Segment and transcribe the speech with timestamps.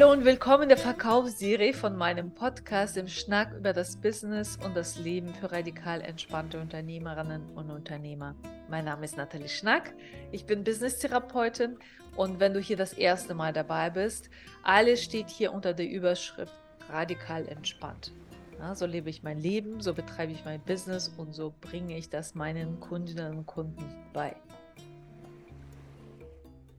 [0.00, 4.74] Hallo und willkommen in der Verkaufsserie von meinem Podcast im Schnack über das Business und
[4.74, 8.34] das Leben für radikal entspannte Unternehmerinnen und Unternehmer.
[8.70, 9.92] Mein Name ist Nathalie Schnack,
[10.32, 11.76] ich bin Business-Therapeutin
[12.16, 14.30] und wenn du hier das erste Mal dabei bist,
[14.62, 16.54] alles steht hier unter der Überschrift
[16.88, 18.10] radikal entspannt.
[18.58, 22.08] Ja, so lebe ich mein Leben, so betreibe ich mein Business und so bringe ich
[22.08, 24.34] das meinen Kundinnen und Kunden bei.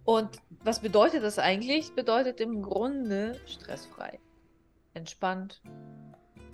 [0.03, 1.93] Und was bedeutet das eigentlich?
[1.93, 4.19] Bedeutet im Grunde stressfrei,
[4.93, 5.61] entspannt,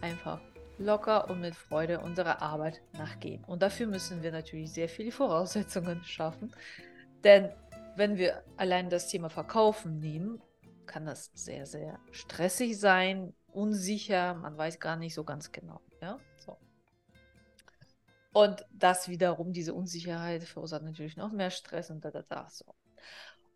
[0.01, 0.41] einfach
[0.77, 3.43] locker und mit Freude unserer Arbeit nachgehen.
[3.45, 6.53] Und dafür müssen wir natürlich sehr viele Voraussetzungen schaffen.
[7.23, 7.49] Denn
[7.95, 10.41] wenn wir allein das Thema Verkaufen nehmen,
[10.85, 15.81] kann das sehr, sehr stressig sein, unsicher, man weiß gar nicht so ganz genau.
[16.01, 16.19] Ja?
[16.37, 16.57] So.
[18.33, 22.47] Und das wiederum, diese Unsicherheit verursacht natürlich noch mehr Stress und da, da, da.
[22.49, 22.65] So.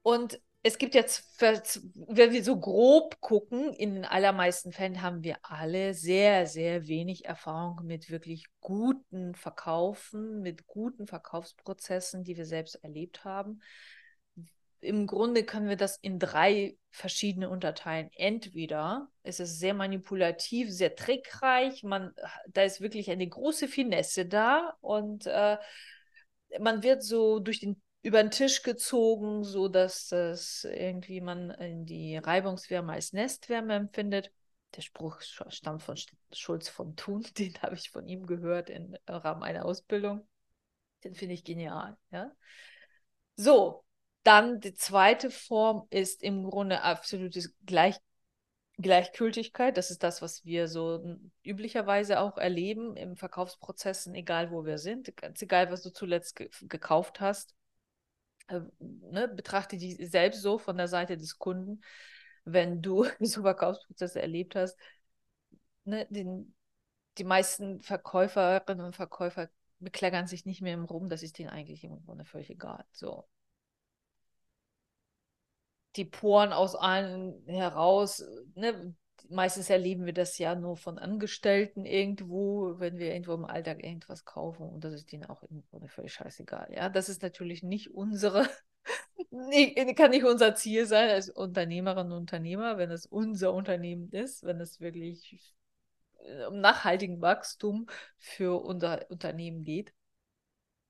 [0.02, 5.38] Und es gibt jetzt, wenn wir so grob gucken, in den allermeisten Fällen haben wir
[5.42, 12.76] alle sehr, sehr wenig Erfahrung mit wirklich guten Verkaufen, mit guten Verkaufsprozessen, die wir selbst
[12.76, 13.62] erlebt haben.
[14.82, 18.10] Im Grunde können wir das in drei verschiedene unterteilen.
[18.16, 22.14] Entweder ist es sehr manipulativ, sehr trickreich, man,
[22.48, 25.58] da ist wirklich eine große Finesse da und äh,
[26.60, 31.86] man wird so durch den über den Tisch gezogen, so dass das irgendwie man in
[31.86, 34.32] die Reibungswärme als Nestwärme empfindet.
[34.76, 35.96] Der Spruch stammt von
[36.32, 40.28] Schulz von Thun, den habe ich von ihm gehört im Rahmen einer Ausbildung.
[41.04, 41.98] Den finde ich genial.
[42.12, 42.32] Ja?
[43.36, 43.84] So,
[44.24, 47.98] dann die zweite Form ist im Grunde absolutes Gleich
[48.78, 49.78] Gleichgültigkeit.
[49.78, 55.16] Das ist das, was wir so üblicherweise auch erleben im Verkaufsprozessen, egal wo wir sind.
[55.18, 57.54] Ganz egal, was du zuletzt ge gekauft hast
[58.48, 61.82] äh, ne, betrachte die selbst so von der Seite des Kunden,
[62.46, 64.78] wenn du so Verkaufsprozesse erlebt hast.
[65.86, 66.56] Ne, den,
[67.18, 71.84] die meisten Verkäuferinnen und Verkäufer bekleckern sich nicht mehr im Rum, das ist denen eigentlich
[71.84, 72.86] im Grunde völlig egal.
[72.92, 73.28] So.
[75.96, 78.24] Die poren aus allen heraus,
[78.56, 78.96] ne,
[79.30, 84.26] meistens erleben wir das ja nur von Angestellten irgendwo, wenn wir irgendwo im Alltag irgendwas
[84.26, 86.72] kaufen und das ist denen auch irgendwo völlig scheißegal.
[86.76, 88.48] Ja, das ist natürlich nicht unsere,
[89.96, 94.60] kann nicht unser Ziel sein als Unternehmerinnen und Unternehmer, wenn es unser Unternehmen ist, wenn
[94.60, 95.56] es wirklich
[96.24, 99.94] äh, um nachhaltigen Wachstum für unser Unternehmen geht,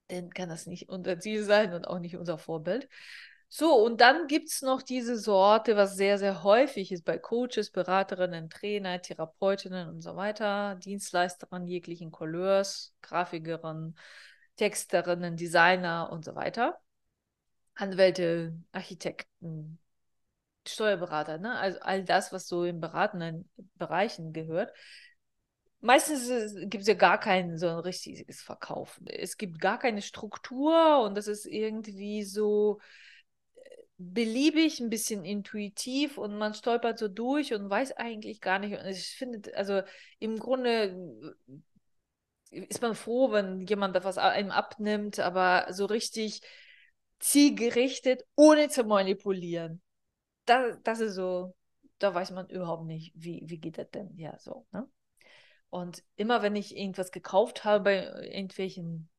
[0.08, 2.90] dann kann das nicht unser Ziel sein und auch nicht unser Vorbild.
[3.54, 7.70] So, und dann gibt es noch diese Sorte, was sehr, sehr häufig ist bei Coaches,
[7.70, 13.98] Beraterinnen, Trainer, Therapeutinnen und so weiter, Dienstleisterinnen jeglichen Couleurs, Grafikerinnen,
[14.56, 16.80] Texterinnen, Designer und so weiter,
[17.76, 19.80] Anwälte, Architekten,
[20.66, 21.60] Steuerberater, ne?
[21.60, 24.74] also all das, was so in beratenden Bereichen gehört.
[25.82, 29.08] Meistens gibt es ja gar kein so ein richtiges Verkaufen.
[29.08, 32.80] Es gibt gar keine Struktur und das ist irgendwie so,
[34.02, 38.80] beliebig, ein bisschen intuitiv und man stolpert so durch und weiß eigentlich gar nicht.
[38.80, 39.82] Und ich finde, also
[40.20, 41.36] im Grunde
[42.52, 46.42] äh, ist man froh, wenn jemand etwas einem abnimmt, aber so richtig
[47.20, 49.82] zielgerichtet, ohne zu manipulieren.
[50.46, 51.56] Das, das ist so,
[52.00, 54.18] da weiß man überhaupt nicht, wie, wie geht das denn?
[54.18, 54.66] Ja, so.
[54.72, 54.90] Ne?
[55.70, 59.11] Und immer wenn ich irgendwas gekauft habe bei irgendwelchen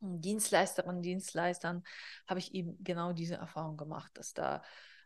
[0.00, 1.82] Dienstleisterinnen, Dienstleistern
[2.26, 4.62] habe ich eben genau diese Erfahrung gemacht, dass da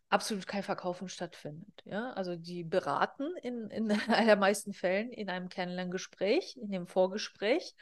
[0.08, 1.82] absolut kein Verkaufen stattfindet.
[1.84, 2.12] Ja?
[2.12, 7.74] Also die beraten in, in allermeisten Fällen in einem Kennenlerngespräch, in dem Vorgespräch.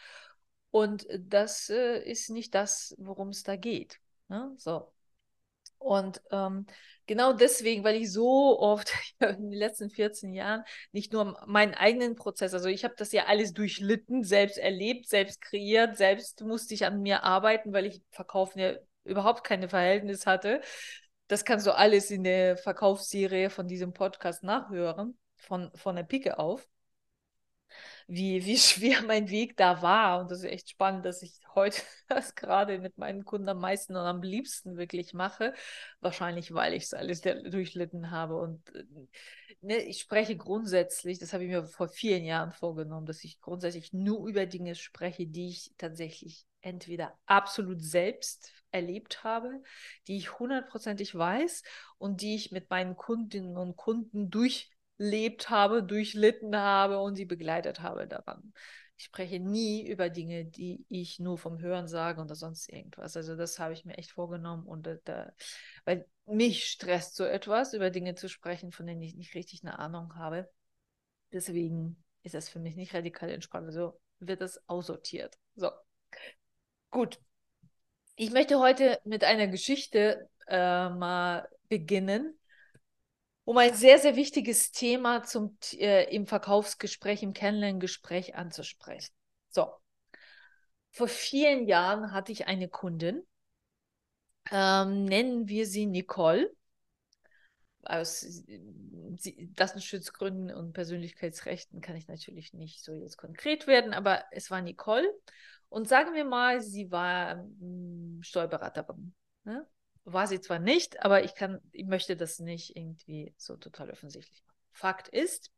[0.71, 3.99] Und das äh, ist nicht das, worum es da geht.
[4.29, 4.53] Ne?
[4.59, 4.93] So.
[5.79, 6.67] Und ähm,
[7.07, 12.17] genau deswegen, weil ich so oft in den letzten 14 Jahren nicht nur meinen eigenen
[12.17, 16.85] Prozess, also ich habe das ja alles durchlitten, selbst erlebt, selbst kreiert, selbst musste ich
[16.85, 20.61] an mir arbeiten, weil ich Verkaufen ja überhaupt keine Verhältnis hatte.
[21.29, 26.39] Das kannst du alles in der Verkaufsserie von diesem Podcast nachhören, von, von der Pike
[26.39, 26.67] auf
[28.09, 30.21] wie, wie schwer mein Weg da war.
[30.21, 33.95] Und das ist echt spannend, dass ich heute das gerade mit meinen Kunden am meisten
[33.97, 35.55] und am liebsten wirklich mache.
[36.01, 38.37] Wahrscheinlich, weil ich es alles durchlitten habe.
[38.37, 38.85] Und äh,
[39.61, 43.93] ne, ich spreche grundsätzlich, das habe ich mir vor vielen Jahren vorgenommen, dass ich grundsätzlich
[43.93, 49.63] nur über Dinge spreche, die ich tatsächlich entweder absolut selbst erlebt habe,
[50.07, 51.63] die ich hundertprozentig weiß
[51.99, 57.25] und die ich mit meinen Kundinnen und Kunden durch durchlebt habe, durchlitten habe und sie
[57.25, 58.53] begleitet habe daran.
[58.99, 63.17] Ich spreche nie über Dinge, die ich nur vom Hören sage oder sonst irgendwas.
[63.17, 65.33] Also das habe ich mir echt vorgenommen und da,
[65.85, 69.79] weil mich stresst so etwas, über Dinge zu sprechen, von denen ich nicht richtig eine
[69.79, 70.51] Ahnung habe.
[71.33, 73.73] Deswegen ist das für mich nicht radikal entspannt.
[73.73, 75.39] So wird das aussortiert.
[75.55, 75.71] So.
[76.91, 77.21] Gut.
[78.17, 82.38] Ich möchte heute mit einer Geschichte äh, mal beginnen,
[83.49, 89.11] um ein sehr, sehr wichtiges Thema zum, äh, im Verkaufsgespräch, im Kennenlerngespräch anzusprechen.
[89.49, 89.73] So.
[90.91, 93.27] Vor vielen Jahren hatte ich eine Kundin,
[94.53, 96.55] ähm, nennen wir sie Nicole.
[97.85, 98.45] Aus
[99.55, 105.11] Datenschutzgründen und Persönlichkeitsrechten kann ich natürlich nicht so jetzt konkret werden, aber es war Nicole.
[105.71, 109.15] Und sagen wir mal, sie war ähm, Steuerberaterin.
[109.45, 109.67] Ne?
[110.13, 114.43] War sie zwar nicht, aber ich kann, ich möchte das nicht irgendwie so total offensichtlich
[114.47, 114.57] machen.
[114.73, 115.53] Fakt ist,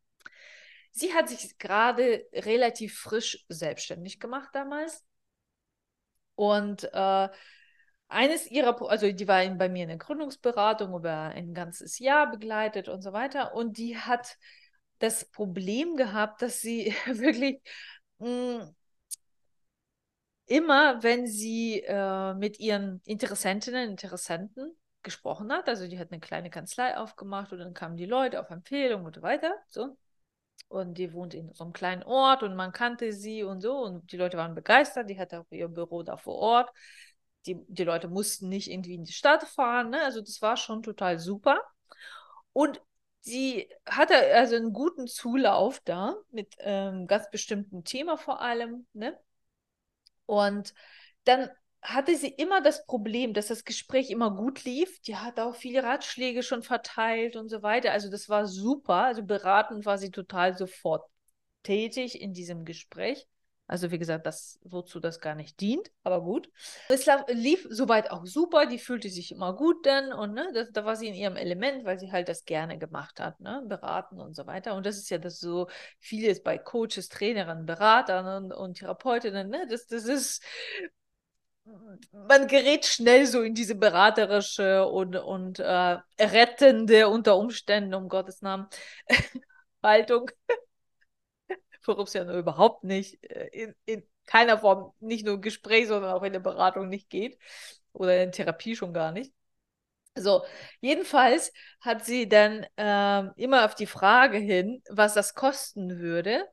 [0.90, 5.04] sie hat sich gerade relativ frisch selbstständig gemacht damals.
[6.34, 7.28] Und äh,
[8.08, 12.88] eines ihrer, also die war bei mir in der Gründungsberatung über ein ganzes Jahr begleitet
[12.88, 13.54] und so weiter.
[13.54, 14.36] Und die hat
[14.98, 17.62] das Problem gehabt, dass sie wirklich
[18.18, 18.76] mh, hm,
[20.50, 26.20] immer, wenn sie äh, mit ihren Interessentinnen und Interessenten gesprochen hat, also die hat eine
[26.20, 29.96] kleine Kanzlei aufgemacht und dann kamen die Leute auf Empfehlung und so weiter, so.
[30.68, 34.10] Und die wohnt in so einem kleinen Ort und man kannte sie und so und
[34.12, 36.70] die Leute waren begeistert, die hatte auch ihr Büro da vor Ort.
[37.46, 40.02] Die, die Leute mussten nicht irgendwie in die Stadt fahren, ne?
[40.02, 41.60] also das war schon total super.
[42.52, 42.82] Und
[43.20, 49.18] sie hatte also einen guten Zulauf da mit ähm, ganz bestimmten Thema vor allem, ne?
[50.30, 50.74] Und
[51.24, 51.50] dann
[51.82, 55.00] hatte sie immer das Problem, dass das Gespräch immer gut lief.
[55.02, 57.90] Die hat auch viele Ratschläge schon verteilt und so weiter.
[57.92, 58.94] Also das war super.
[59.06, 61.04] Also beratend war sie total sofort
[61.64, 63.26] tätig in diesem Gespräch.
[63.70, 66.50] Also wie gesagt, das, wozu das gar nicht dient, aber gut.
[66.88, 70.84] Es lief soweit auch super, die fühlte sich immer gut denn und ne, das, da
[70.84, 74.34] war sie in ihrem Element, weil sie halt das gerne gemacht hat, ne, beraten und
[74.34, 74.74] so weiter.
[74.74, 75.68] Und das ist ja das so
[76.00, 80.42] vieles bei Coaches, Trainerinnen, Beratern und, und Therapeutinnen, ne, das, das ist
[82.10, 88.42] man gerät schnell so in diese beraterische und, und äh, rettende unter Umständen, um Gottes
[88.42, 88.66] Namen,
[89.80, 90.28] Haltung
[91.84, 95.88] worum es ja nur überhaupt nicht äh, in, in keiner Form, nicht nur im Gespräch,
[95.88, 97.38] sondern auch in der Beratung nicht geht
[97.92, 99.32] oder in Therapie schon gar nicht.
[100.16, 100.44] So,
[100.80, 106.46] jedenfalls hat sie dann ähm, immer auf die Frage hin, was das kosten würde,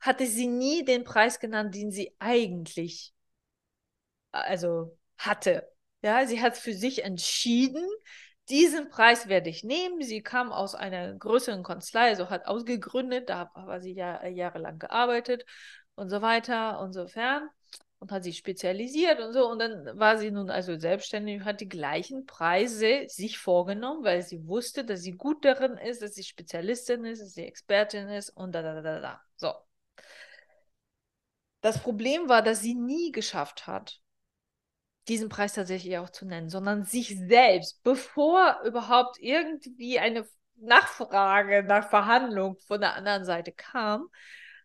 [0.00, 3.14] hatte sie nie den Preis genannt, den sie eigentlich
[4.32, 5.68] also hatte.
[6.02, 7.84] Ja, sie hat für sich entschieden,
[8.48, 10.02] diesen Preis werde ich nehmen.
[10.02, 14.78] Sie kam aus einer größeren Kanzlei, also hat ausgegründet, da war sie ja äh, jahrelang
[14.78, 15.44] gearbeitet
[15.94, 17.48] und so weiter und so fern
[17.98, 19.48] und hat sich spezialisiert und so.
[19.48, 24.22] Und dann war sie nun also selbstständig und hat die gleichen Preise sich vorgenommen, weil
[24.22, 28.30] sie wusste, dass sie gut darin ist, dass sie Spezialistin ist, dass sie Expertin ist
[28.30, 29.20] und da, da, da, da.
[29.36, 29.52] So.
[31.62, 34.02] Das Problem war, dass sie nie geschafft hat,
[35.08, 41.88] diesen Preis tatsächlich auch zu nennen, sondern sich selbst, bevor überhaupt irgendwie eine Nachfrage nach
[41.88, 44.08] Verhandlung von der anderen Seite kam,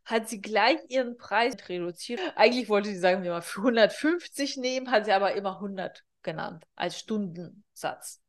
[0.06, 2.20] hat sie gleich ihren Preis reduziert.
[2.36, 6.66] Eigentlich wollte sie, sagen wir mal, für 150 nehmen, hat sie aber immer 100 genannt
[6.76, 8.22] als Stundensatz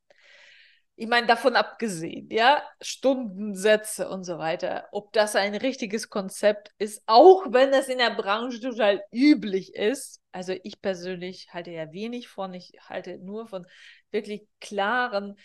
[0.97, 7.02] ich meine, davon abgesehen, ja, Stundensätze und so weiter, ob das ein richtiges Konzept ist,
[7.06, 10.20] auch wenn das in der Branche total üblich ist.
[10.30, 13.66] Also ich persönlich halte ja wenig von, ich halte nur von
[14.11, 15.37] wirklich klaren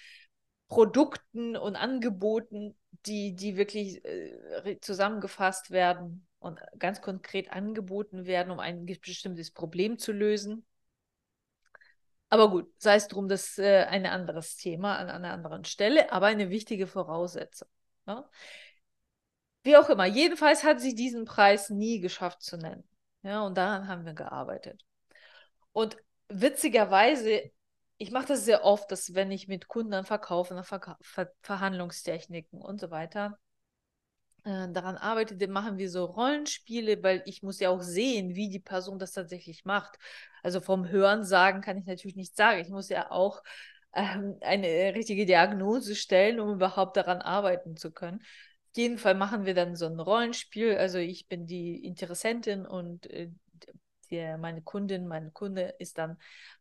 [0.67, 2.75] Produkten und Angeboten,
[3.05, 9.97] die, die wirklich äh, zusammengefasst werden und ganz konkret angeboten werden, um ein bestimmtes Problem
[9.97, 10.65] zu lösen.
[12.29, 16.11] Aber gut, sei es drum, das ist äh, ein anderes Thema an einer anderen Stelle,
[16.11, 17.67] aber eine wichtige Voraussetzung.
[18.05, 18.25] Ne?
[19.63, 22.87] Wie auch immer, jedenfalls hat sie diesen Preis nie geschafft zu nennen.
[23.23, 24.85] Ja, und daran haben wir gearbeitet.
[25.71, 25.97] Und
[26.29, 27.51] witzigerweise,
[27.97, 32.79] ich mache das sehr oft, dass wenn ich mit Kunden verkaufe, Ver Ver Verhandlungstechniken und
[32.79, 33.39] so weiter,
[34.45, 38.49] äh, daran arbeite, dann machen wir so Rollenspiele, weil ich muss ja auch sehen, wie
[38.49, 39.97] die Person das tatsächlich macht.
[40.43, 42.61] Also vom Hören sagen kann ich natürlich nicht sagen.
[42.61, 43.43] Ich muss ja auch
[43.93, 48.19] ähm, eine richtige Diagnose stellen, um überhaupt daran arbeiten zu können.
[48.19, 50.77] Auf jeden Fall machen wir dann so ein Rollenspiel.
[50.77, 53.31] Also ich bin die Interessentin und äh,
[54.11, 56.17] der, meine Kundin, mein Kunde ist dann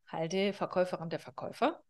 [0.06, 1.82] halt die Verkäuferin der Verkäufer.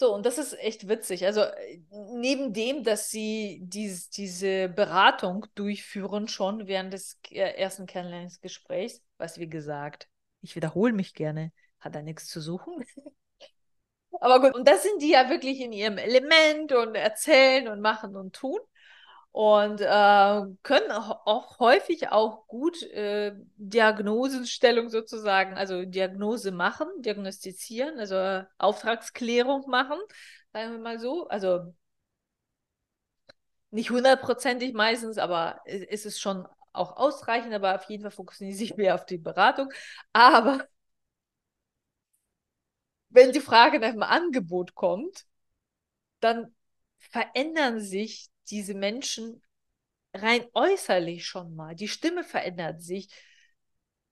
[0.00, 1.26] So, und das ist echt witzig.
[1.26, 7.86] Also äh, neben dem, dass sie dies, diese Beratung durchführen schon während des äh, ersten
[7.86, 10.08] Kennenlernungsgesprächs, was wie gesagt,
[10.40, 11.50] ich wiederhole mich gerne,
[11.80, 12.84] hat da nichts zu suchen.
[14.20, 18.14] Aber gut, und das sind die ja wirklich in ihrem Element und erzählen und machen
[18.14, 18.60] und tun
[19.32, 28.16] und äh, können auch häufig auch gut äh, Diagnosenstellung sozusagen, also Diagnose machen, diagnostizieren, also
[28.16, 29.98] äh, Auftragsklärung machen,
[30.52, 31.28] sagen wir mal so.
[31.28, 31.74] Also
[33.70, 38.58] nicht hundertprozentig meistens, aber ist es schon auch ausreichend, aber auf jeden Fall fokussieren sie
[38.58, 39.70] sich mehr auf die Beratung.
[40.12, 40.66] Aber
[43.10, 45.26] wenn die Frage nach dem Angebot kommt,
[46.20, 46.54] dann
[46.98, 49.42] verändern sich diese Menschen
[50.14, 51.74] rein äußerlich schon mal.
[51.74, 53.08] Die Stimme verändert sich,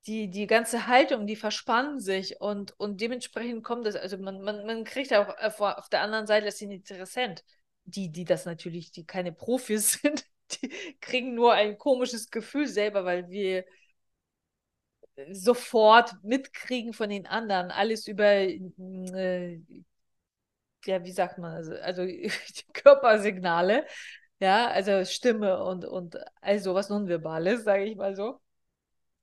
[0.06, 4.64] die, die ganze Haltung, die verspannen sich und, und dementsprechend kommt das, also man, man,
[4.64, 7.42] man kriegt auch auf der anderen Seite das Interessent,
[7.84, 10.24] die, die das natürlich, die keine Profis sind,
[10.62, 13.64] die kriegen nur ein komisches Gefühl selber, weil wir
[15.32, 19.60] sofort mitkriegen von den anderen, alles über äh,
[20.84, 22.02] ja, wie sagt man, also, also
[22.72, 23.86] Körpersignale,
[24.40, 28.40] ja, also Stimme und, und all sowas Nonverbales, sage ich mal so.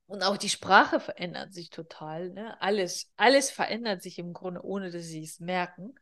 [0.08, 2.30] Und auch die Sprache verändert sich total.
[2.30, 2.60] Ne?
[2.62, 5.96] Alles, alles verändert sich im Grunde, ohne dass sie es merken.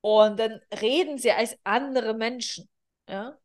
[0.00, 2.68] Und dann reden sie als andere Menschen.
[3.08, 3.38] Ja?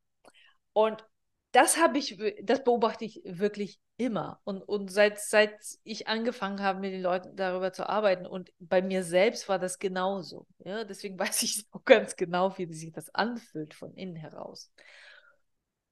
[0.74, 1.06] Und
[1.52, 4.40] das habe ich, das beobachte ich wirklich immer.
[4.46, 5.54] Und, und seit, seit
[5.84, 9.78] ich angefangen habe, mit den Leuten darüber zu arbeiten, und bei mir selbst war das
[9.78, 10.48] genauso.
[10.60, 10.84] Ja?
[10.86, 14.72] Deswegen weiß ich auch ganz genau, wie sich das anfühlt von innen heraus.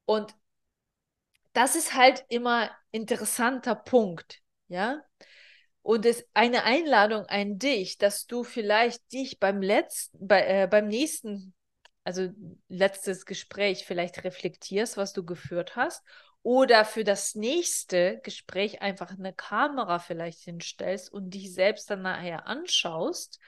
[0.06, 0.34] Und
[1.54, 5.02] das ist halt immer interessanter Punkt, ja.
[5.82, 10.88] Und es eine Einladung an dich, dass du vielleicht dich beim letzten, bei, äh, beim
[10.88, 11.54] nächsten
[12.04, 12.30] also
[12.68, 16.04] letztes Gespräch vielleicht reflektierst, was du geführt hast,
[16.42, 22.48] oder für das nächste Gespräch einfach eine Kamera vielleicht hinstellst und dich selbst dann nachher
[22.48, 23.40] anschaust,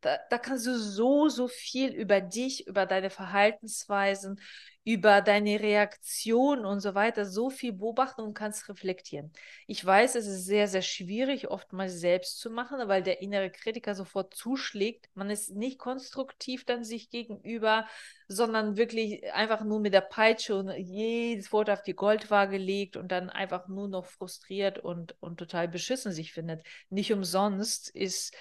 [0.00, 4.40] da, da kannst du so, so viel über dich, über deine Verhaltensweisen,
[4.84, 9.30] über deine Reaktion und so weiter so viel beobachten und kannst reflektieren.
[9.66, 13.94] Ich weiß, es ist sehr, sehr schwierig, oftmals selbst zu machen, weil der innere Kritiker
[13.94, 15.10] sofort zuschlägt.
[15.14, 17.86] Man ist nicht konstruktiv dann sich gegenüber,
[18.26, 23.08] sondern wirklich einfach nur mit der Peitsche und jedes Wort auf die Goldwaage legt und
[23.12, 26.64] dann einfach nur noch frustriert und, und total beschissen sich findet.
[26.88, 28.34] Nicht umsonst ist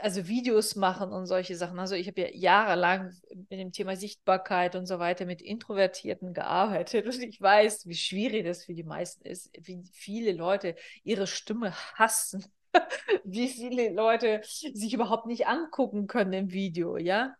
[0.00, 1.78] also Videos machen und solche Sachen.
[1.78, 3.12] Also ich habe ja jahrelang
[3.50, 8.44] mit dem Thema Sichtbarkeit und so weiter mit Introvertierten gearbeitet und ich weiß, wie schwierig
[8.44, 12.44] das für die meisten ist, wie viele Leute ihre Stimme hassen,
[13.24, 17.34] wie viele Leute sich überhaupt nicht angucken können im Video, ja.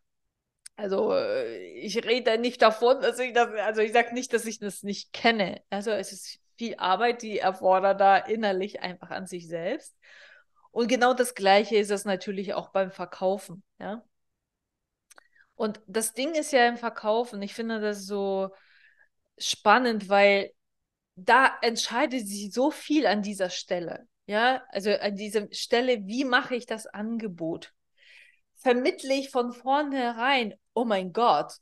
[0.76, 4.60] Also äh, ich rede nicht davon, dass ich das, also ich sage nicht, dass ich
[4.60, 5.60] das nicht kenne.
[5.70, 9.96] Also es ist viel Arbeit, die erfordert da innerlich einfach an sich selbst.
[10.70, 14.02] Und genau das Gleiche ist es natürlich auch beim Verkaufen, ja.
[15.54, 18.50] Und das Ding ist ja im Verkaufen, ich finde das so
[19.36, 20.52] spannend, weil
[21.16, 24.06] da entscheidet sich so viel an dieser Stelle.
[24.26, 27.72] Ja, also an dieser Stelle, wie mache ich das Angebot?
[28.56, 31.54] Vermittle ich von vornherein oh mein Gott,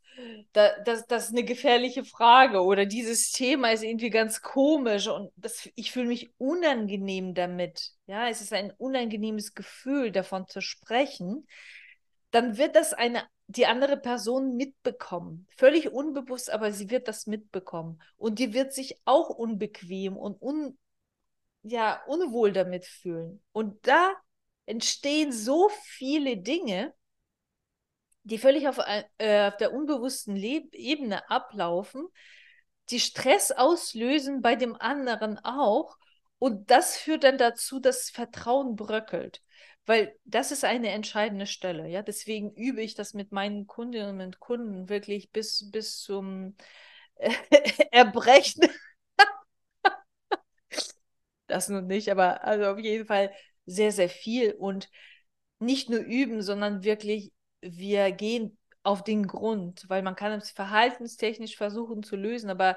[0.53, 5.33] da, das, das ist eine gefährliche Frage oder dieses Thema ist irgendwie ganz komisch und
[5.37, 7.93] das, ich fühle mich unangenehm damit.
[8.07, 11.47] Ja, es ist ein unangenehmes Gefühl, davon zu sprechen.
[12.31, 15.47] Dann wird das eine, die andere Person mitbekommen.
[15.57, 18.03] Völlig unbewusst, aber sie wird das mitbekommen.
[18.19, 20.77] Und die wird sich auch unbequem und un,
[21.63, 23.43] ja, unwohl damit fühlen.
[23.53, 24.13] Und da
[24.67, 26.93] entstehen so viele Dinge,
[28.27, 28.79] die völlig auf,
[29.19, 32.09] äh, auf der unbewussten Leb Ebene ablaufen,
[32.91, 35.97] die Stress auslösen bei dem anderen auch.
[36.39, 39.43] Und das führt dann dazu, dass Vertrauen bröckelt.
[39.87, 41.89] Weil das ist eine entscheidende Stelle.
[41.89, 42.03] Ja?
[42.03, 46.57] Deswegen übe ich das mit meinen Kundinnen und Kunden wirklich bis, bis zum
[47.93, 48.69] Erbrechen.
[51.47, 53.33] das nun nicht, aber also auf jeden Fall
[53.67, 54.53] sehr, sehr viel.
[54.53, 54.91] Und
[55.61, 57.33] nicht nur üben, sondern wirklich
[57.73, 62.77] wir gehen auf den Grund, weil man kann es verhaltenstechnisch versuchen zu lösen, aber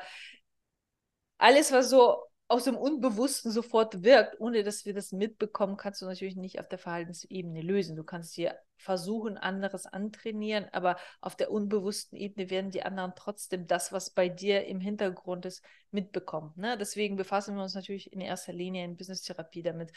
[1.38, 6.08] alles, was so aus dem Unbewussten sofort wirkt, ohne dass wir das mitbekommen, kannst du
[6.08, 7.96] natürlich nicht auf der Verhaltensebene lösen.
[7.96, 13.68] Du kannst dir versuchen, anderes antrainieren, aber auf der unbewussten Ebene werden die anderen trotzdem
[13.68, 16.52] das, was bei dir im Hintergrund ist, mitbekommen.
[16.56, 16.76] Ne?
[16.76, 19.92] Deswegen befassen wir uns natürlich in erster Linie in Business-Therapie damit.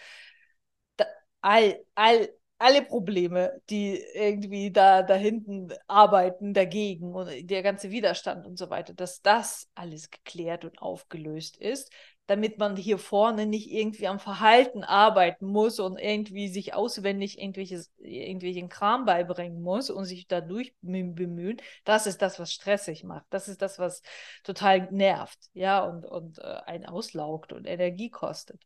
[0.97, 1.07] Da,
[1.41, 2.29] all, all
[2.63, 8.71] alle Probleme, die irgendwie da, da hinten arbeiten dagegen und der ganze Widerstand und so
[8.71, 11.91] weiter, dass das alles geklärt und aufgelöst ist,
[12.27, 17.91] damit man hier vorne nicht irgendwie am Verhalten arbeiten muss und irgendwie sich auswendig irgendwelches,
[17.99, 21.61] irgendwelchen Kram beibringen muss und sich dadurch bemühen.
[21.85, 23.27] Das ist das, was stressig macht.
[23.31, 24.03] Das ist das, was
[24.45, 28.63] total nervt, ja, und, und äh, einen auslaugt und Energie kostet.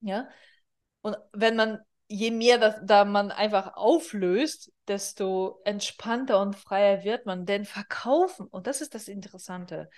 [0.00, 0.28] Ja.
[1.02, 7.26] Und wenn man, je mehr das, da man einfach auflöst, desto entspannter und freier wird
[7.26, 7.46] man.
[7.46, 9.88] Denn verkaufen, und das ist das Interessante,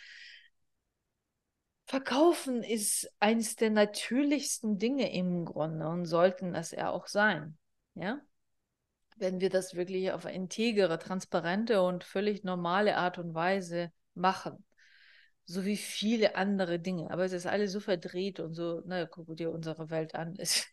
[1.89, 7.57] Verkaufen ist eines der natürlichsten Dinge im Grunde und sollten es ja auch sein.
[7.95, 8.21] Ja?
[9.17, 14.67] Wenn wir das wirklich auf integere, transparente und völlig normale Art und Weise machen.
[15.47, 17.11] So wie viele andere Dinge.
[17.11, 20.67] Aber es ist alles so verdreht und so, na, guck dir unsere Welt an, ist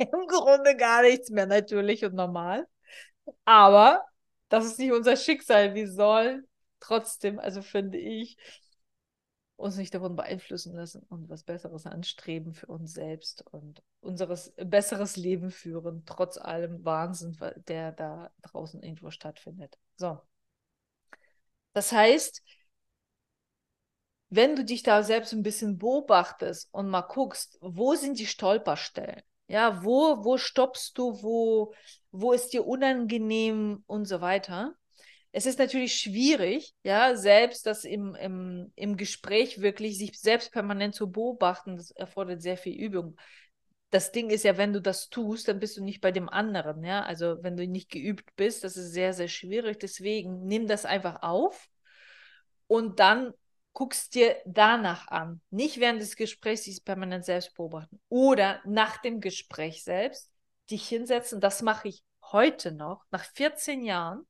[0.00, 2.66] im Grunde gar nichts mehr natürlich und normal.
[3.44, 4.04] Aber
[4.48, 5.74] das ist nicht unser Schicksal.
[5.74, 6.46] Wir sollen
[6.80, 8.36] trotzdem, also finde ich,
[9.56, 15.16] uns nicht davon beeinflussen lassen und was Besseres anstreben für uns selbst und unseres besseres
[15.16, 17.36] Leben führen, trotz allem Wahnsinn,
[17.68, 19.78] der da draußen irgendwo stattfindet.
[19.96, 20.18] So.
[21.74, 22.42] Das heißt,
[24.30, 29.22] wenn du dich da selbst ein bisschen beobachtest und mal guckst, wo sind die Stolperstellen?
[29.50, 31.74] Ja, wo, wo stoppst du, wo,
[32.12, 34.74] wo ist dir unangenehm und so weiter?
[35.32, 40.94] es ist natürlich schwierig, ja, selbst das im, im, im Gespräch wirklich sich selbst permanent
[40.94, 43.16] zu beobachten, das erfordert sehr viel Übung.
[43.90, 46.84] Das Ding ist ja, wenn du das tust, dann bist du nicht bei dem anderen,
[46.84, 47.02] ja.
[47.02, 49.78] Also wenn du nicht geübt bist, das ist sehr, sehr schwierig.
[49.78, 51.68] Deswegen nimm das einfach auf
[52.66, 53.32] und dann
[53.72, 55.40] guckst dir danach an.
[55.50, 58.00] Nicht während des Gesprächs sich permanent selbst beobachten.
[58.08, 60.30] Oder nach dem Gespräch selbst
[60.70, 61.40] dich hinsetzen.
[61.40, 64.26] Das mache ich heute noch, nach 14 Jahren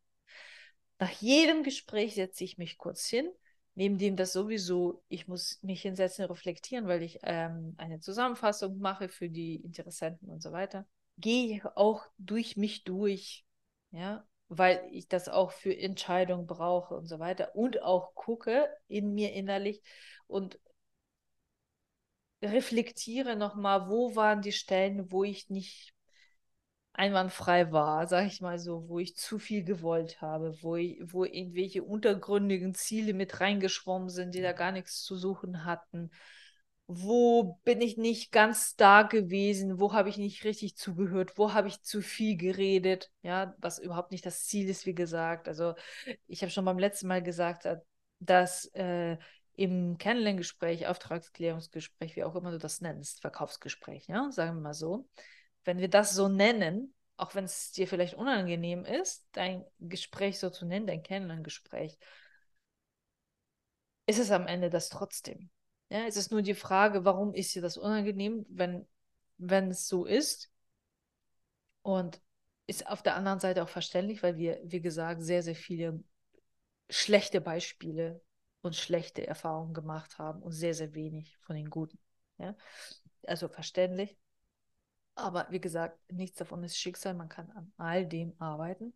[1.00, 3.30] nach jedem Gespräch setze ich mich kurz hin,
[3.74, 9.08] neben dem das sowieso, ich muss mich hinsetzen, reflektieren, weil ich ähm, eine Zusammenfassung mache
[9.08, 10.86] für die Interessenten und so weiter.
[11.16, 13.46] Gehe ich auch durch mich durch,
[13.92, 19.14] ja, weil ich das auch für Entscheidungen brauche und so weiter und auch gucke in
[19.14, 19.80] mir innerlich
[20.26, 20.58] und
[22.42, 25.94] reflektiere nochmal, wo waren die Stellen, wo ich nicht
[26.92, 31.24] einwandfrei war, sag ich mal so, wo ich zu viel gewollt habe, wo, ich, wo
[31.24, 36.10] irgendwelche untergründigen Ziele mit reingeschwommen sind, die da gar nichts zu suchen hatten.
[36.92, 39.78] Wo bin ich nicht ganz da gewesen?
[39.78, 41.38] Wo habe ich nicht richtig zugehört?
[41.38, 43.12] Wo habe ich zu viel geredet?
[43.22, 45.46] Ja, was überhaupt nicht das Ziel ist, wie gesagt.
[45.46, 45.74] Also,
[46.26, 47.76] ich habe schon beim letzten Mal gesagt, äh,
[48.18, 49.18] dass äh,
[49.54, 55.06] im Kennenlerngespräch, Auftragsklärungsgespräch, wie auch immer du das nennst, Verkaufsgespräch, ja, sagen wir mal so,
[55.64, 60.50] wenn wir das so nennen, auch wenn es dir vielleicht unangenehm ist, dein Gespräch so
[60.50, 61.98] zu nennen, dein Kennenlerngespräch,
[64.06, 65.50] ist es am Ende das trotzdem.
[65.90, 68.86] Ja, es ist nur die Frage, warum ist dir das unangenehm, wenn,
[69.38, 70.50] wenn es so ist?
[71.82, 72.20] Und
[72.66, 76.02] ist auf der anderen Seite auch verständlich, weil wir, wie gesagt, sehr, sehr viele
[76.88, 78.22] schlechte Beispiele
[78.62, 81.98] und schlechte Erfahrungen gemacht haben und sehr, sehr wenig von den guten.
[82.38, 82.56] Ja?
[83.26, 84.16] Also verständlich.
[85.16, 87.14] Aber wie gesagt, nichts davon ist Schicksal.
[87.14, 88.94] Man kann an all dem arbeiten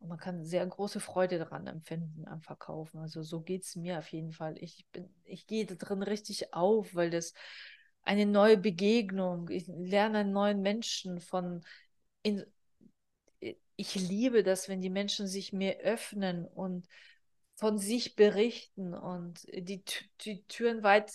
[0.00, 2.98] und man kann sehr große Freude daran empfinden am Verkaufen.
[2.98, 4.56] Also so geht es mir auf jeden Fall.
[4.58, 7.34] Ich, bin, ich gehe da drin richtig auf, weil das
[8.02, 11.62] eine neue Begegnung, ich lerne einen neuen Menschen von.
[12.22, 12.44] In,
[13.76, 16.86] ich liebe das, wenn die Menschen sich mir öffnen und
[17.54, 19.82] von sich berichten und die,
[20.22, 21.12] die Türen weit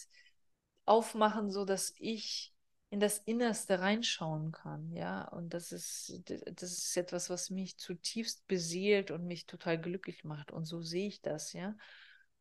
[0.86, 2.55] aufmachen, so dass ich
[2.96, 5.28] in das Innerste reinschauen kann, ja.
[5.28, 10.50] Und das ist, das ist etwas, was mich zutiefst beseelt und mich total glücklich macht.
[10.50, 11.76] Und so sehe ich das, ja.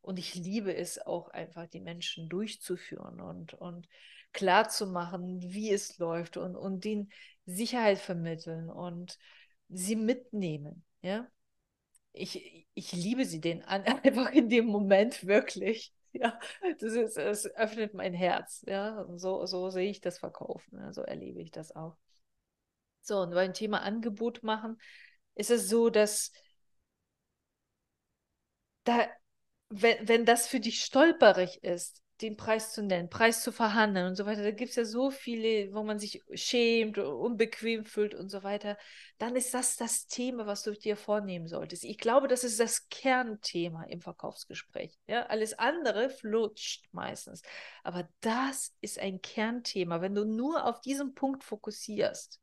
[0.01, 3.89] Und ich liebe es auch einfach, die Menschen durchzuführen und, und
[4.33, 7.11] klar zu machen, wie es läuft und, und denen
[7.47, 9.19] Sicherheit vermitteln und
[9.69, 11.27] sie mitnehmen, ja.
[12.13, 15.93] Ich, ich liebe sie den einfach in dem Moment wirklich.
[16.15, 16.39] Ja,
[16.81, 18.63] das ist, es öffnet mein Herz.
[18.69, 20.79] Ja, so, so sehe ich das Verkaufen.
[20.79, 21.97] Ja, so erlebe ich das auch.
[23.03, 24.81] So, und beim Thema Angebot machen
[25.35, 26.33] ist es so, dass
[28.85, 29.09] da,
[29.71, 34.17] wenn, wenn das für dich stolperig ist, den Preis zu nennen, Preis zu verhandeln und
[34.17, 34.43] so weiter.
[34.43, 38.79] Da gibt es ja so viele, wo man sich schämt, unbequem fühlt und so weiter.
[39.19, 41.85] Dann ist das das Thema, was du dir vornehmen solltest.
[41.85, 44.99] Ich glaube, das ist das Kernthema im Verkaufsgespräch.
[45.07, 47.43] Ja, alles andere flutscht meistens.
[47.83, 50.01] Aber das ist ein Kernthema.
[50.01, 52.41] Wenn du nur auf diesen Punkt fokussierst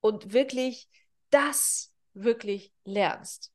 [0.00, 0.88] und wirklich
[1.30, 3.52] das wirklich lernst,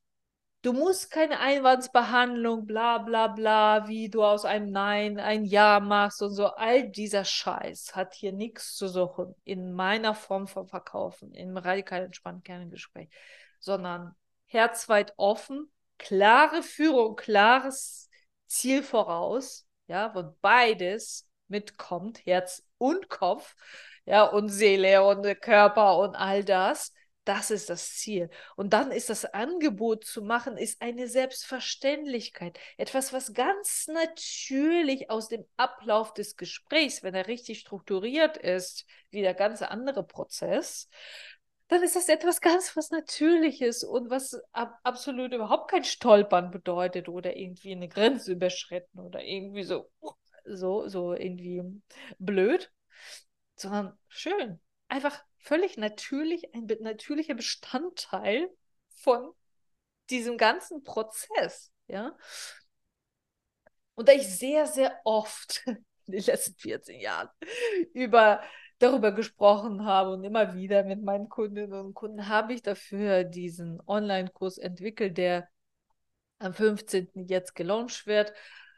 [0.64, 6.22] Du musst keine Einwandsbehandlung, bla bla bla, wie du aus einem Nein ein Ja machst
[6.22, 6.46] und so.
[6.46, 12.04] All dieser Scheiß hat hier nichts zu suchen in meiner Form von Verkaufen, im radikal
[12.04, 13.10] entspannten Kerngespräch,
[13.60, 14.14] sondern
[14.46, 18.08] herzweit offen, klare Führung, klares
[18.46, 23.54] Ziel voraus, ja, wo beides mitkommt, Herz und Kopf,
[24.06, 26.94] ja, und Seele und Körper und all das.
[27.24, 28.28] Das ist das Ziel.
[28.54, 32.58] Und dann ist das Angebot zu machen, ist eine Selbstverständlichkeit.
[32.76, 39.22] Etwas, was ganz natürlich aus dem Ablauf des Gesprächs, wenn er richtig strukturiert ist, wie
[39.22, 40.90] der ganze andere Prozess,
[41.68, 47.08] dann ist das etwas ganz was Natürliches und was ab absolut überhaupt kein Stolpern bedeutet
[47.08, 49.90] oder irgendwie eine Grenze überschritten oder irgendwie so,
[50.44, 51.62] so, so irgendwie
[52.18, 52.70] blöd,
[53.56, 54.60] sondern schön.
[54.88, 58.50] Einfach völlig natürlich, ein natürlicher Bestandteil
[58.88, 59.32] von
[60.10, 62.16] diesem ganzen Prozess, ja.
[63.94, 67.28] Und da ich sehr, sehr oft in den letzten 14 Jahren
[67.92, 68.42] über
[68.78, 73.80] darüber gesprochen habe und immer wieder mit meinen Kundinnen und Kunden habe ich dafür diesen
[73.86, 75.48] Online-Kurs entwickelt, der
[76.38, 77.26] am 15.
[77.28, 78.32] jetzt gelauncht wird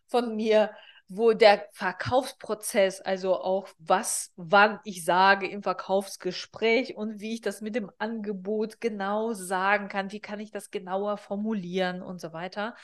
[0.07, 0.71] von mir,
[1.09, 7.61] wo der Verkaufsprozess, also auch was, wann ich sage im Verkaufsgespräch und wie ich das
[7.61, 12.75] mit dem Angebot genau sagen kann, wie kann ich das genauer formulieren und so weiter.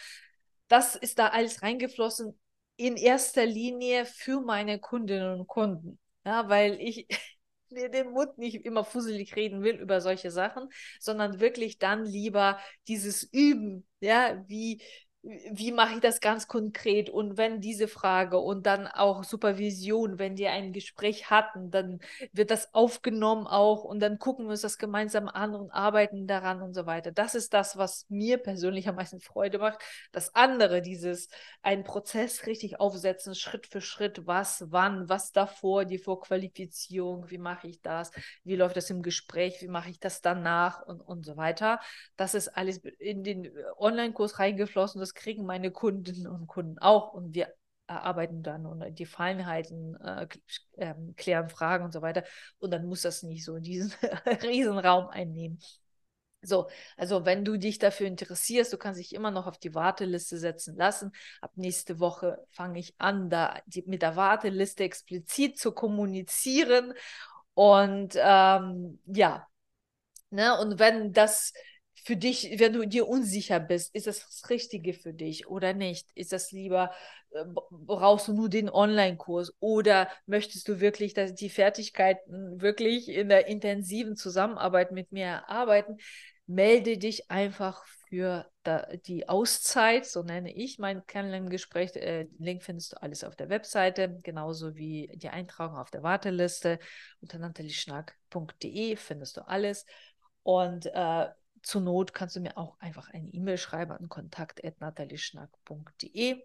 [0.68, 2.38] Das ist da alles reingeflossen
[2.76, 5.98] in erster Linie für meine Kundinnen und Kunden.
[6.24, 7.08] Ja, weil ich
[7.70, 10.68] mir den Mund nicht immer fusselig reden will über solche Sachen,
[11.00, 14.80] sondern wirklich dann lieber dieses Üben, ja, wie,
[15.22, 17.08] wie mache ich das ganz konkret?
[17.08, 22.00] Und wenn diese Frage und dann auch Supervision, wenn die ein Gespräch hatten, dann
[22.32, 26.60] wird das aufgenommen auch und dann gucken wir uns das gemeinsam an und arbeiten daran
[26.60, 27.12] und so weiter.
[27.12, 29.78] Das ist das, was mir persönlich am meisten Freude macht.
[30.10, 31.28] Das andere, dieses
[31.62, 37.68] einen Prozess richtig aufsetzen, Schritt für Schritt, was, wann, was davor, die Vorqualifizierung, wie mache
[37.68, 38.10] ich das,
[38.42, 41.78] wie läuft das im Gespräch, wie mache ich das danach und, und so weiter.
[42.16, 45.00] Das ist alles in den Online-Kurs reingeflossen.
[45.00, 47.54] Das kriegen meine Kundinnen und Kunden auch und wir
[47.86, 50.26] arbeiten dann und die Feinheiten äh,
[50.76, 52.24] äh, klären Fragen und so weiter.
[52.58, 53.92] Und dann muss das nicht so diesen
[54.42, 55.58] Riesenraum einnehmen.
[56.44, 60.38] So, also wenn du dich dafür interessierst, du kannst dich immer noch auf die Warteliste
[60.38, 61.12] setzen lassen.
[61.40, 66.94] Ab nächste Woche fange ich an, da die, mit der Warteliste explizit zu kommunizieren.
[67.54, 69.46] Und ähm, ja,
[70.30, 71.52] ne, und wenn das
[72.04, 76.08] für dich, wenn du dir unsicher bist, ist das das Richtige für dich oder nicht?
[76.14, 76.90] Ist das lieber,
[77.30, 83.28] äh, brauchst du nur den Online-Kurs oder möchtest du wirklich dass die Fertigkeiten wirklich in
[83.28, 85.98] der intensiven Zusammenarbeit mit mir erarbeiten?
[86.46, 88.50] Melde dich einfach für
[89.06, 91.94] die Auszeit, so nenne ich mein Kennenlerngespräch.
[91.96, 96.78] Äh, Link findest du alles auf der Webseite, genauso wie die Eintragung auf der Warteliste.
[97.20, 99.86] Unter natalieschnack.de findest du alles.
[100.42, 101.28] Und äh,
[101.62, 106.44] zur Not kannst du mir auch einfach eine E-Mail schreiben an kontakt.natalieschnack.de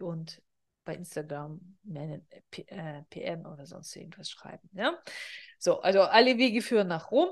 [0.00, 0.42] und
[0.84, 2.24] bei Instagram mir eine
[3.10, 4.68] PM oder sonst irgendwas schreiben.
[4.72, 4.96] Ja?
[5.58, 7.30] So, also alle Wege führen nach Rom.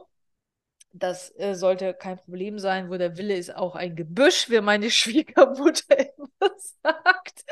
[0.93, 4.91] Das äh, sollte kein Problem sein, wo der Wille ist auch ein Gebüsch, wie meine
[4.91, 6.51] Schwiegermutter immer
[6.83, 7.45] sagt.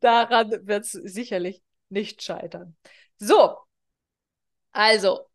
[0.00, 2.76] Daran wird es sicherlich nicht scheitern.
[3.18, 3.56] So,
[4.72, 5.28] also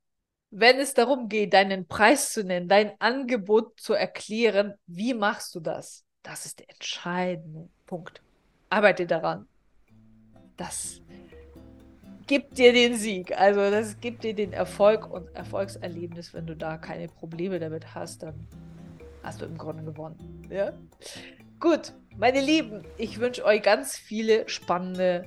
[0.50, 5.60] wenn es darum geht, deinen Preis zu nennen, dein Angebot zu erklären, wie machst du
[5.60, 6.04] das?
[6.24, 8.22] Das ist der entscheidende Punkt.
[8.70, 9.48] Arbeite daran.
[10.56, 11.02] Das
[12.26, 13.38] gibt dir den Sieg.
[13.38, 16.34] Also das gibt dir den Erfolg und Erfolgserlebnis.
[16.34, 18.48] Wenn du da keine Probleme damit hast, dann
[19.24, 20.48] hast du im Grunde gewonnen.
[20.50, 20.74] Ja?
[21.60, 25.26] Gut, meine Lieben, ich wünsche euch ganz viele spannende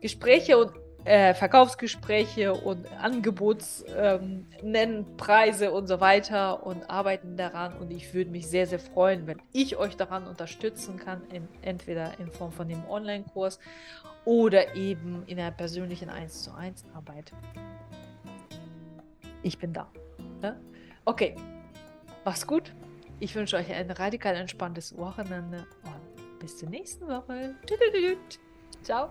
[0.00, 0.72] Gespräche und
[1.04, 7.76] äh, Verkaufsgespräche und Angebots ähm, und so weiter und arbeiten daran.
[7.76, 12.18] Und ich würde mich sehr, sehr freuen, wenn ich euch daran unterstützen kann, in, entweder
[12.18, 13.58] in Form von dem Online-Kurs
[14.24, 17.32] oder eben in der persönlichen 1 zu 1 Arbeit.
[19.42, 19.88] Ich bin da.
[20.42, 20.56] Ja?
[21.04, 21.36] Okay,
[22.24, 22.72] mach's gut.
[23.20, 27.54] Ich wünsche euch ein radikal entspanntes Wochenende und bis zur nächsten Woche.
[28.82, 29.10] Ciao.